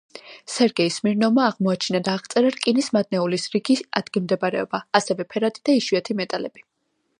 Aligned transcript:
სერგეი 0.51 0.93
სმირნოვმა 0.93 1.43
აღმოაჩინა 1.49 2.01
და 2.07 2.15
აღწერა 2.19 2.53
რკინის 2.55 2.89
მადნეულის 2.97 3.47
რიგი 3.57 3.77
ადგილმდებარეობა, 4.01 4.83
ასევე 5.01 5.29
ფერადი 5.35 5.65
და 5.69 5.79
იშვიათი 5.83 6.21
მეტალები. 6.23 6.69